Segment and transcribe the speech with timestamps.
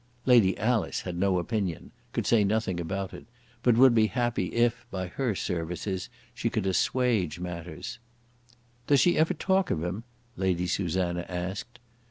[0.25, 3.27] Lady Alice had no opinion, could say nothing about it;
[3.61, 7.99] but would be happy if, by her services, she could assuage matters.
[8.87, 10.03] "Does she ever talk of him,"
[10.35, 11.77] Lady Susanna asked.